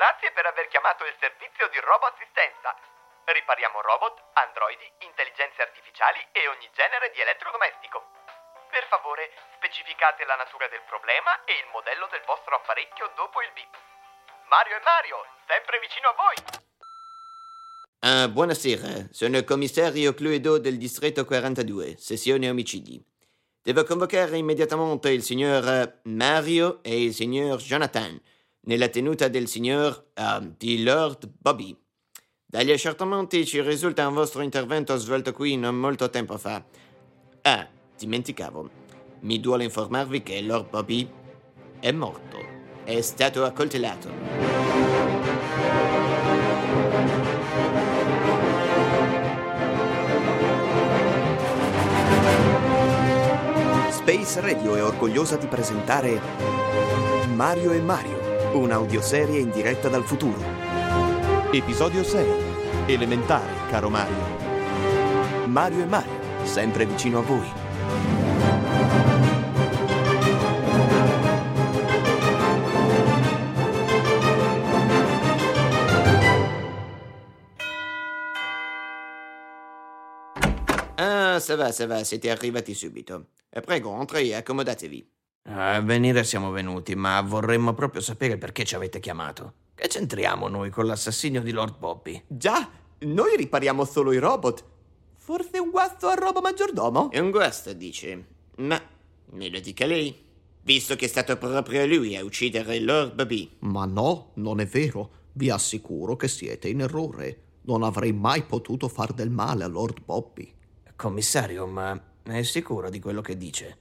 [0.00, 2.72] Grazie per aver chiamato il servizio di RoboAssistenza.
[3.36, 8.00] Ripariamo robot, androidi, intelligenze artificiali e ogni genere di elettrodomestico.
[8.72, 9.28] Per favore,
[9.60, 13.76] specificate la natura del problema e il modello del vostro apparecchio dopo il bip.
[14.48, 16.36] Mario e Mario, sempre vicino a voi.
[18.00, 22.96] Ah, buonasera, sono il commissario Cluedo del distretto 42, sessione omicidi.
[23.60, 28.16] Devo convocare immediatamente il signor Mario e il signor Jonathan
[28.62, 31.76] nella tenuta del signor uh, di Lord Bobby.
[32.44, 36.64] Dagli accertamenti ci risulta un vostro intervento svolto qui non molto tempo fa.
[37.42, 38.70] Ah, dimenticavo.
[39.20, 41.08] Mi duole informarvi che Lord Bobby
[41.78, 42.38] è morto.
[42.84, 44.10] È stato accoltellato.
[53.90, 56.20] Space Radio è orgogliosa di presentare
[57.34, 58.19] Mario e Mario,
[58.52, 60.42] un'audioserie in diretta dal futuro.
[61.52, 62.26] Episodio 6.
[62.86, 65.46] Elementare, caro Mario.
[65.46, 67.48] Mario e Mario, sempre vicino a voi.
[80.96, 83.28] Ah, ça va, ça va, siete arrivati subito.
[83.64, 85.19] Prego, entri e accomodatevi.
[85.44, 89.54] A venire siamo venuti, ma vorremmo proprio sapere perché ci avete chiamato.
[89.74, 92.22] Che c'entriamo noi con l'assassinio di Lord Bobby?
[92.26, 94.64] Già, noi ripariamo solo i robot.
[95.16, 97.10] Forse un guasto al robo maggiordomo?
[97.10, 98.26] È un guasto, dice.
[98.58, 98.80] Ma
[99.30, 100.14] me lo dica lei.
[100.62, 103.56] Visto che è stato proprio lui a uccidere Lord Bobby.
[103.60, 105.10] Ma no, non è vero.
[105.32, 107.44] Vi assicuro che siete in errore.
[107.62, 110.52] Non avrei mai potuto far del male a Lord Bobby.
[110.94, 113.78] Commissario, ma è sicuro di quello che dice?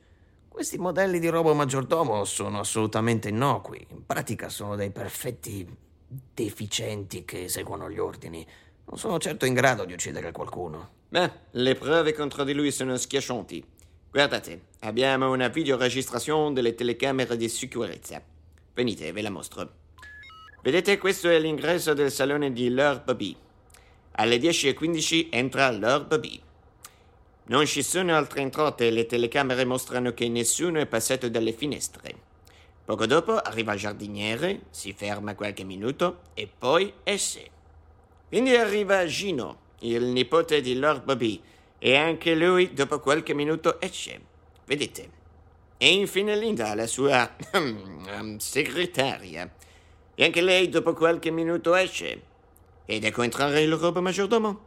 [0.60, 3.88] Questi modelli di robo maggiordomo sono assolutamente innocui.
[3.92, 5.66] In pratica sono dei perfetti
[6.34, 8.46] deficienti che eseguono gli ordini.
[8.84, 10.90] Non sono certo in grado di uccidere qualcuno.
[11.08, 13.64] Beh, le prove contro di lui sono schiaccianti.
[14.12, 18.22] Guardate, abbiamo una videoregistrazione delle telecamere di sicurezza.
[18.74, 19.72] Venite, ve la mostro.
[20.62, 23.34] Vedete, questo è l'ingresso del salone di Lord Bobby.
[24.12, 26.42] Alle 10.15 entra Lord Bobby.
[27.50, 32.14] Non ci sono altre entrate e le telecamere mostrano che nessuno è passato dalle finestre.
[32.86, 37.50] Poco dopo arriva il giardiniere, si ferma qualche minuto e poi esce.
[38.28, 41.42] Quindi arriva Gino, il nipote di Lord Bobby,
[41.80, 44.22] e anche lui dopo qualche minuto esce.
[44.66, 45.10] Vedete?
[45.78, 49.52] E infine Linda, la sua um, segretaria.
[50.14, 52.22] E anche lei dopo qualche minuto esce.
[52.86, 54.60] Ed ecco entrare il robo maggiordomo.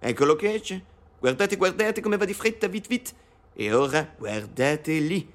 [0.00, 0.94] Eccolo che esce.
[1.18, 3.14] Guardate, guardate come va di fretta, vit vit.
[3.54, 5.32] E ora guardate lì.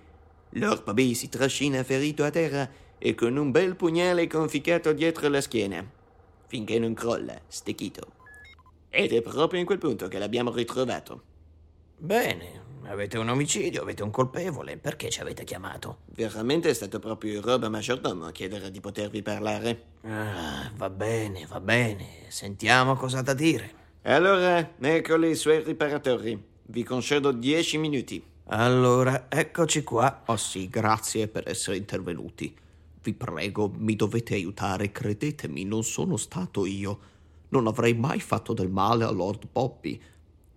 [0.49, 5.83] Bobby si trascina ferito a terra e con un bel pugnale conficcato dietro la schiena.
[6.45, 8.19] Finché non crolla, stecchito.
[8.89, 11.23] Ed è proprio in quel punto che l'abbiamo ritrovato.
[11.97, 14.77] Bene, avete un omicidio, avete un colpevole.
[14.77, 15.99] Perché ci avete chiamato?
[16.07, 19.83] Veramente è stato proprio il roba maggiordomo a chiedere di potervi parlare.
[20.03, 22.25] Ah, va bene, va bene.
[22.27, 23.79] Sentiamo cosa ha da dire.
[24.03, 26.43] Allora, eccoli i suoi riparatori.
[26.63, 28.19] Vi concedo dieci minuti.
[28.45, 30.23] Allora, eccoci qua.
[30.25, 32.51] Oh sì, grazie per essere intervenuti.
[33.03, 36.99] Vi prego, mi dovete aiutare, credetemi, non sono stato io.
[37.49, 40.01] Non avrei mai fatto del male a Lord Bobby.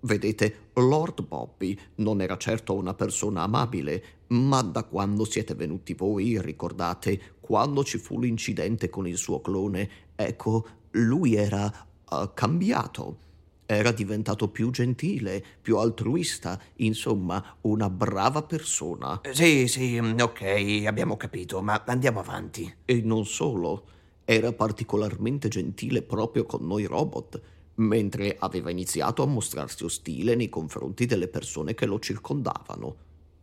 [0.00, 6.40] Vedete, Lord Bobby non era certo una persona amabile, ma da quando siete venuti voi,
[6.40, 11.70] ricordate, quando ci fu l'incidente con il suo clone, ecco, lui era
[12.08, 13.18] uh, cambiato.
[13.66, 19.20] Era diventato più gentile, più altruista, insomma, una brava persona.
[19.32, 22.72] Sì, sì, ok, abbiamo capito, ma andiamo avanti.
[22.84, 23.86] E non solo,
[24.24, 27.40] era particolarmente gentile proprio con noi robot
[27.76, 32.96] mentre aveva iniziato a mostrarsi ostile nei confronti delle persone che lo circondavano.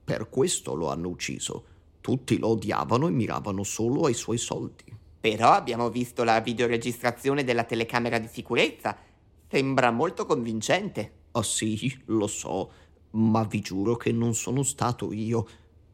[0.03, 1.65] Per questo lo hanno ucciso.
[1.99, 4.83] Tutti lo odiavano e miravano solo ai suoi soldi.
[5.19, 8.97] Però abbiamo visto la videoregistrazione della telecamera di sicurezza.
[9.51, 11.11] Sembra molto convincente.
[11.31, 12.71] Ah sì, lo so,
[13.11, 15.45] ma vi giuro che non sono stato io.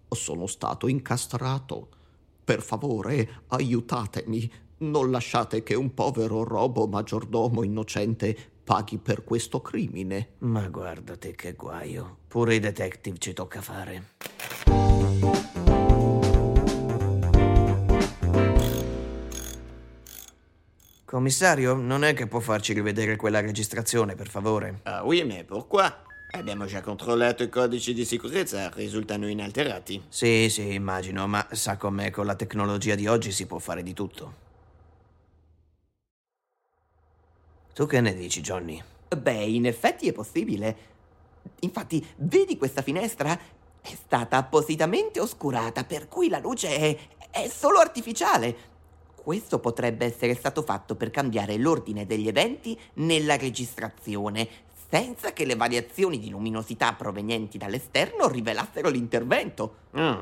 [0.09, 1.89] Sono stato incastrato.
[2.43, 4.51] Per favore, aiutatemi.
[4.79, 10.33] Non lasciate che un povero robo maggiordomo innocente paghi per questo crimine.
[10.39, 12.17] Ma guardate che guaio.
[12.27, 14.56] Pure i detective ci tocca fare.
[21.17, 24.81] Commissario, non è che può farci rivedere quella registrazione, per favore?
[24.83, 25.91] Ah oui, mais pourquoi?
[26.33, 30.03] Abbiamo già controllato i codici di sicurezza, risultano inalterati.
[30.09, 33.93] Sì, sì, immagino, ma sa com'è, con la tecnologia di oggi si può fare di
[33.93, 34.33] tutto.
[37.73, 38.79] Tu che ne dici, Johnny?
[39.17, 40.77] Beh, in effetti è possibile.
[41.61, 43.35] Infatti, vedi questa finestra?
[43.81, 46.97] È stata appositamente oscurata, per cui la luce è,
[47.31, 48.75] è solo artificiale.
[49.27, 54.47] Questo potrebbe essere stato fatto per cambiare l'ordine degli eventi nella registrazione,
[54.89, 59.79] senza che le variazioni di luminosità provenienti dall'esterno rivelassero l'intervento.
[59.99, 60.13] Mm,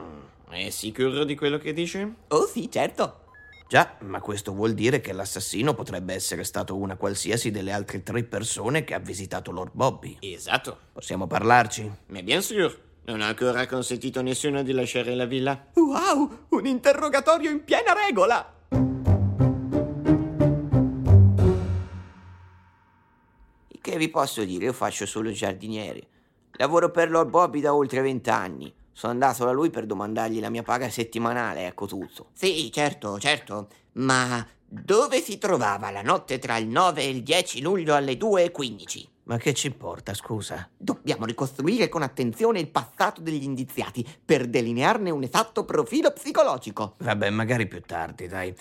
[0.50, 2.14] è sicuro di quello che dice?
[2.30, 3.26] Oh sì, certo.
[3.70, 8.24] Già, ma questo vuol dire che l'assassino potrebbe essere stato una qualsiasi delle altre tre
[8.24, 10.18] persone che ha visitato Lord Bobby.
[10.22, 10.80] Esatto.
[10.94, 11.92] Possiamo parlarci?
[12.08, 12.76] Ma bien sûr.
[13.04, 15.68] Non ha ancora consentito a nessuno di lasciare la villa.
[15.76, 18.55] Wow, un interrogatorio in piena regola!
[23.96, 24.66] Che vi posso dire?
[24.66, 26.02] Io faccio solo il giardiniere.
[26.58, 28.74] Lavoro per Lord Bobby da oltre vent'anni.
[28.92, 32.32] Sono andato da lui per domandargli la mia paga settimanale, ecco tutto.
[32.34, 33.70] Sì, certo, certo.
[33.94, 39.06] Ma dove si trovava la notte tra il 9 e il 10 luglio alle 2.15?
[39.24, 40.70] Ma che ci importa, scusa?
[40.76, 46.96] Dobbiamo ricostruire con attenzione il passato degli indiziati per delinearne un esatto profilo psicologico.
[46.98, 48.54] Vabbè, magari più tardi, dai.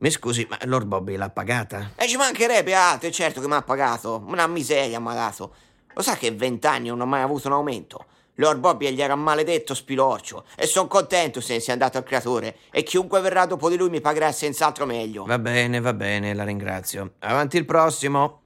[0.00, 1.90] Mi scusi, ma Lord Bobby l'ha pagata?
[1.96, 4.22] E ci mancherebbe altro, certo che mi ha pagato.
[4.26, 5.54] Una miseria mi ha dato.
[5.94, 8.06] Lo sa che vent'anni non ho mai avuto un aumento.
[8.34, 12.04] Lord Bobby gli era un maledetto spilorcio e sono contento se ne sia andato al
[12.04, 15.24] creatore e chiunque verrà dopo di lui mi pagherà senz'altro meglio.
[15.24, 17.14] Va bene, va bene, la ringrazio.
[17.18, 18.42] Avanti il prossimo.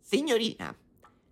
[0.00, 0.74] Signorina,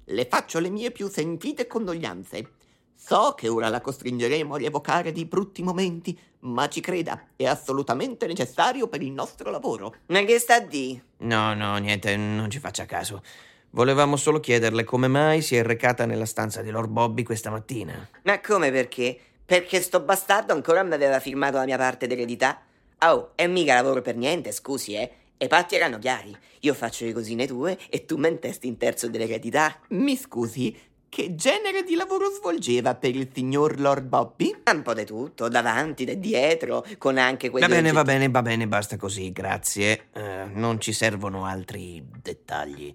[0.05, 2.51] le faccio le mie più sentite condoglianze.
[3.01, 8.27] So che ora la costringeremo a rievocare dei brutti momenti, ma ci creda, è assolutamente
[8.27, 9.95] necessario per il nostro lavoro.
[10.07, 11.01] Ma che sta di?
[11.19, 13.23] No, no, niente, non ci faccia caso.
[13.71, 18.09] Volevamo solo chiederle come mai si è recata nella stanza di Lord Bobby questa mattina.
[18.25, 19.17] Ma come perché?
[19.47, 22.61] Perché sto bastardo ancora non aveva firmato la mia parte d'eredità?
[23.03, 25.13] Oh, e mica lavoro per niente, scusi, eh.
[25.37, 26.37] E i patti erano chiari.
[26.63, 29.79] Io faccio le cosine tue e tu mentesti in terzo dell'eredità.
[29.91, 30.77] Mi scusi,
[31.09, 34.55] che genere di lavoro svolgeva per il signor Lord Bobby?
[34.73, 37.67] Un po' di tutto, davanti, da dietro, con anche quelli...
[37.67, 40.09] Va bene, va bene, va bene, basta così, grazie.
[40.13, 40.21] Uh,
[40.53, 42.95] non ci servono altri dettagli.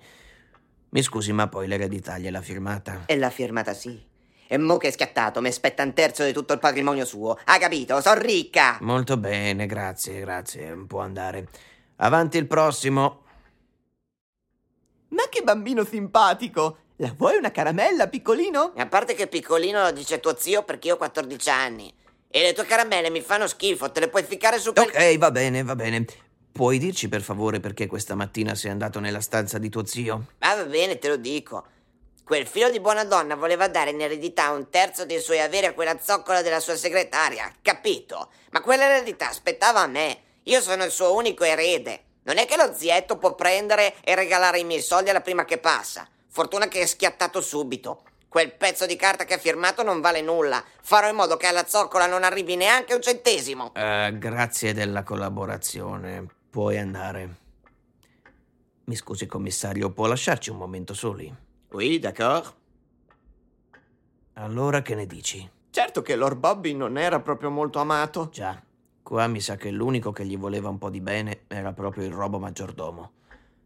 [0.90, 3.04] Mi scusi, ma poi l'eredità gliel'ha firmata?
[3.08, 4.00] E l'ha firmata sì.
[4.46, 7.40] E mo che è scattato, mi aspetta un terzo di tutto il patrimonio suo.
[7.46, 8.00] Ha capito?
[8.02, 8.78] Sono ricca!
[8.82, 10.76] Molto bene, grazie, grazie.
[10.86, 11.48] Può andare.
[11.96, 13.24] Avanti il prossimo.
[15.08, 16.78] Ma che bambino simpatico!
[17.04, 18.72] La vuoi una caramella, piccolino?
[18.78, 21.94] A parte che piccolino lo dice tuo zio perché io ho 14 anni.
[22.30, 24.86] E le tue caramelle mi fanno schifo, te le puoi ficcare su quel...
[24.86, 26.06] Ok, va bene, va bene.
[26.50, 30.28] Puoi dirci per favore perché questa mattina sei andato nella stanza di tuo zio?
[30.40, 31.66] Ah, va bene, te lo dico.
[32.24, 35.74] Quel figlio di buona donna voleva dare in eredità un terzo dei suoi averi a
[35.74, 38.30] quella zoccola della sua segretaria, capito?
[38.52, 40.20] Ma quella eredità aspettava a me.
[40.44, 42.04] Io sono il suo unico erede.
[42.24, 45.58] Non è che lo zietto può prendere e regalare i miei soldi alla prima che
[45.58, 46.08] passa.
[46.34, 48.02] Fortuna che è schiattato subito.
[48.28, 50.64] Quel pezzo di carta che ha firmato non vale nulla.
[50.82, 53.72] Farò in modo che alla zoccola non arrivi neanche un centesimo.
[53.76, 56.26] Uh, grazie della collaborazione.
[56.50, 57.36] Puoi andare.
[58.86, 61.32] Mi scusi, commissario, può lasciarci un momento soli?
[61.70, 62.52] Oui, d'accord.
[64.34, 65.48] Allora che ne dici?
[65.70, 68.30] Certo che Lord Bobby non era proprio molto amato.
[68.32, 68.60] Già,
[69.04, 72.12] qua mi sa che l'unico che gli voleva un po' di bene era proprio il
[72.12, 73.12] robo maggiordomo.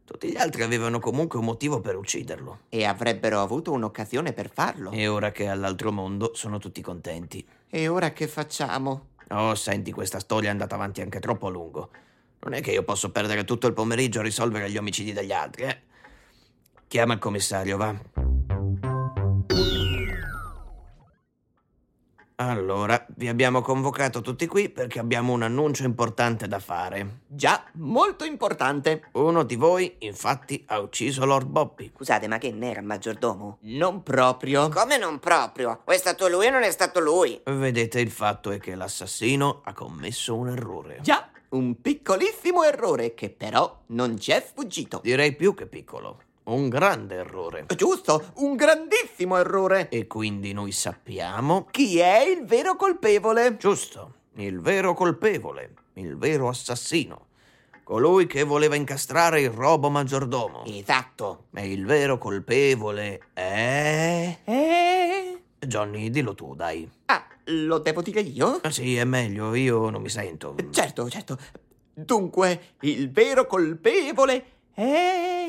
[0.08, 2.60] Tutti gli altri avevano comunque un motivo per ucciderlo.
[2.70, 4.90] E avrebbero avuto un'occasione per farlo.
[4.92, 7.46] E ora che è all'altro mondo sono tutti contenti.
[7.70, 9.08] E ora che facciamo?
[9.32, 11.90] Oh, senti, questa storia è andata avanti anche troppo a lungo.
[12.40, 15.64] Non è che io posso perdere tutto il pomeriggio a risolvere gli omicidi degli altri,
[15.64, 15.82] eh?
[16.88, 17.94] Chiama il commissario, va.
[22.40, 27.22] Allora, vi abbiamo convocato tutti qui perché abbiamo un annuncio importante da fare.
[27.26, 29.06] Già, molto importante.
[29.14, 31.92] Uno di voi, infatti, ha ucciso Lord Bobby.
[31.96, 33.58] Scusate, ma che n'era il maggiordomo?
[33.62, 34.70] Non proprio.
[34.70, 35.82] Come non proprio?
[35.84, 37.42] O è stato lui o non è stato lui?
[37.44, 41.00] Vedete, il fatto è che l'assassino ha commesso un errore.
[41.02, 45.00] Già, un piccolissimo errore che però non ci è sfuggito.
[45.02, 46.20] Direi più che piccolo.
[46.48, 47.66] Un grande errore.
[47.76, 49.90] Giusto, un grandissimo errore.
[49.90, 53.58] E quindi noi sappiamo Chi è il vero colpevole?
[53.58, 57.26] Giusto, il vero colpevole, il vero assassino.
[57.84, 60.64] Colui che voleva incastrare il robo maggiordomo.
[60.66, 61.48] Esatto.
[61.54, 64.40] E il vero colpevole è...
[64.46, 65.42] Eh?
[65.60, 66.90] Johnny, dillo tu, dai.
[67.08, 68.60] Ah, lo devo dire io?
[68.62, 70.56] Ah, sì, è meglio, io non mi sento.
[70.72, 71.38] Certo, certo.
[71.94, 75.47] Dunque, il vero colpevole è...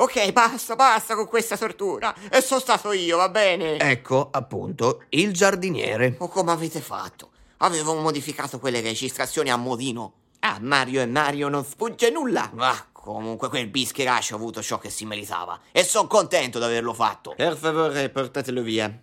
[0.00, 2.14] Ok, basta, basta con questa tortura.
[2.30, 3.78] E sono stato io, va bene?
[3.78, 6.14] Ecco, appunto, il giardiniere.
[6.18, 7.30] O come avete fatto?
[7.56, 10.12] Avevo modificato quelle registrazioni a modino.
[10.38, 12.48] Ah, Mario e Mario non sfugge nulla.
[12.58, 15.58] Ah, comunque quel bischeracio ha avuto ciò che si meritava.
[15.72, 17.34] E sono contento di averlo fatto.
[17.36, 18.96] Per favore, portatelo via.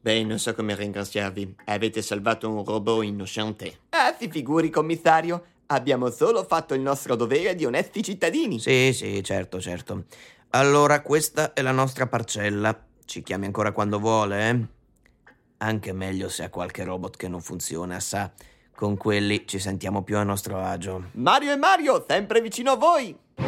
[0.00, 1.54] Beh, non so come ringraziarvi.
[1.66, 3.82] Avete salvato un robot innocente.
[3.90, 5.44] Ah, si figuri, commissario.
[5.70, 8.58] Abbiamo solo fatto il nostro dovere di onesti cittadini.
[8.58, 10.04] Sì, sì, certo, certo.
[10.50, 12.86] Allora, questa è la nostra parcella.
[13.04, 14.66] Ci chiami ancora quando vuole, eh?
[15.58, 18.32] Anche meglio se ha qualche robot che non funziona, sa.
[18.74, 21.10] Con quelli ci sentiamo più a nostro agio.
[21.12, 23.47] Mario e Mario, sempre vicino a voi.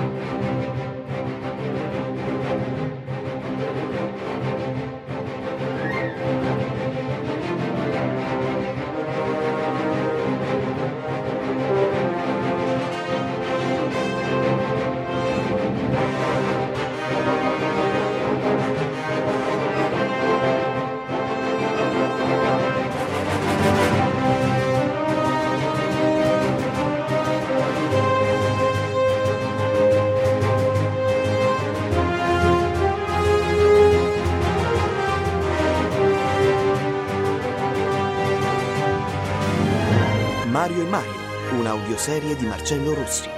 [41.91, 43.29] Un'audioserie di Marcello Rossi,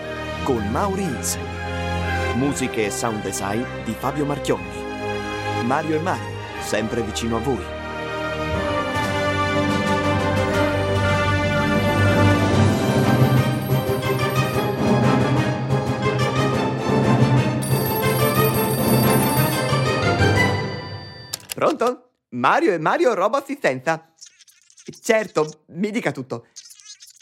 [0.44, 1.38] con Mauri Ilse.
[2.34, 5.64] Musiche e sound design di Fabio Marchionni.
[5.64, 7.64] Mario e Mario, sempre vicino a voi.
[21.54, 22.10] Pronto?
[22.30, 24.12] Mario e Mario Robo Assistenza.
[25.00, 26.46] Certo, mi dica tutto.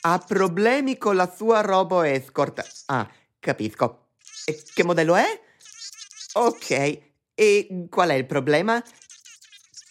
[0.03, 2.85] Ha problemi con la sua Robo Escort.
[2.87, 4.09] Ah, capisco.
[4.47, 5.41] E che modello è?
[6.35, 7.01] Ok.
[7.35, 8.83] E qual è il problema?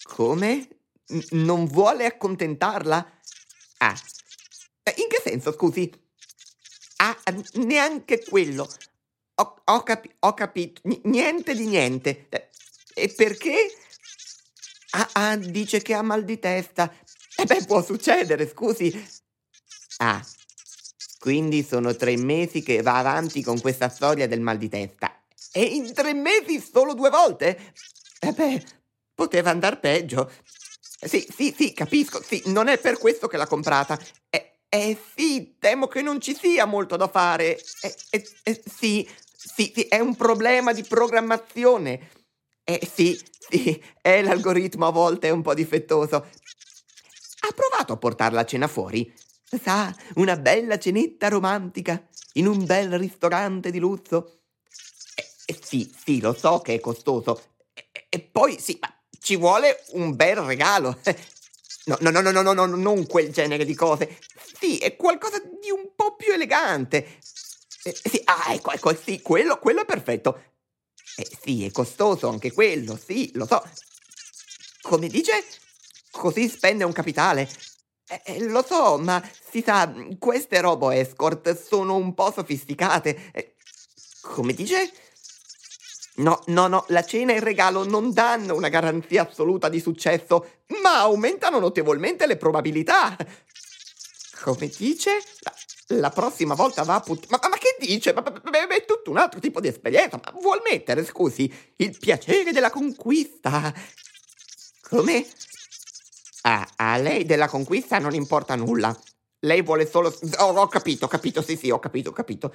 [0.03, 0.67] Come?
[1.09, 3.11] N- non vuole accontentarla?
[3.79, 3.95] Ah.
[4.83, 5.91] Eh, In che senso, scusi?
[6.97, 7.15] Ah,
[7.53, 8.67] neanche quello.
[9.35, 10.81] Ho, ho capi- ho capito.
[10.85, 12.27] N- niente di niente.
[12.29, 12.49] Eh,
[12.95, 13.55] E perché?
[14.91, 16.91] Ah, ah, dice che ha mal di testa.
[17.37, 18.91] E beh, può succedere, scusi.
[20.01, 20.21] Ah,
[21.19, 25.13] quindi sono tre mesi che va avanti con questa storia del mal di testa.
[25.51, 27.73] E in tre mesi solo due volte?
[28.19, 28.63] E beh,
[29.13, 30.31] poteva andar peggio.
[31.01, 33.99] Sì, sì, sì, capisco, sì, non è per questo che l'ha comprata.
[34.29, 37.57] Eh, eh sì, temo che non ci sia molto da fare.
[37.81, 42.09] Eh, eh, eh, sì, sì, sì, è un problema di programmazione.
[42.63, 46.15] Eh sì, sì, è l'algoritmo a volte è un po' difettoso.
[47.41, 49.11] Ha provato a portarla a cena fuori?
[49.57, 54.41] Sa, una bella cenetta romantica, in un bel ristorante di lusso.
[55.15, 57.55] Eh, eh, sì, sì, lo so che è costoso.
[57.73, 60.99] E, e poi, sì, ma ci vuole un bel regalo.
[61.85, 64.19] No, no, no, no, no, no, no, non quel genere di cose.
[64.59, 67.17] Sì, è qualcosa di un po' più elegante.
[67.83, 70.43] Eh, sì, ah, ecco, ecco, sì, quello, quello è perfetto.
[71.15, 73.67] Eh, sì, è costoso anche quello, sì, lo so.
[74.81, 75.43] Come dice?
[76.11, 77.49] Così spende un capitale.
[78.11, 83.29] Eh, eh, lo so, ma si sa, queste robo escort sono un po' sofisticate.
[83.31, 83.53] Eh,
[84.21, 84.91] come dice?
[86.15, 90.63] No, no, no, la cena e il regalo non danno una garanzia assoluta di successo,
[90.81, 93.15] ma aumentano notevolmente le probabilità.
[94.41, 95.21] Come dice?
[95.41, 97.27] La, la prossima volta va a put...
[97.29, 98.11] Ma, ma, che dice?
[98.13, 100.19] Ma, ma, è tutto un altro tipo di esperienza.
[100.23, 103.71] Ma vuol mettere, scusi, il piacere della conquista.
[104.89, 105.25] Come?
[106.89, 108.97] A lei della conquista non importa nulla.
[109.41, 110.11] Lei vuole solo...
[110.39, 112.53] Oh, ho capito, ho capito, sì, sì, ho capito, ho capito.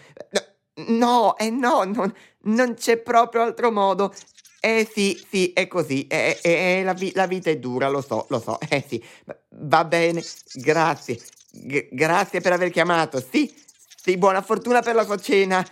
[0.89, 2.13] No, eh no, non,
[2.43, 4.13] non c'è proprio altro modo.
[4.61, 6.07] Eh sì, sì, è così.
[6.09, 8.59] Eh, eh, la, vi- la, vita è dura, lo so, lo so.
[8.69, 9.03] Eh sì,
[9.51, 10.23] va bene,
[10.55, 11.21] grazie.
[11.51, 13.23] G- grazie per aver chiamato.
[13.23, 13.55] Sì,
[13.95, 15.65] sì, buona fortuna per la sua cena.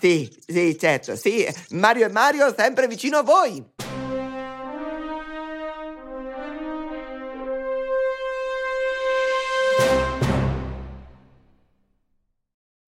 [0.00, 1.46] Sì, sì, certo, sì.
[1.70, 3.76] Mario e Mario sempre vicino a voi.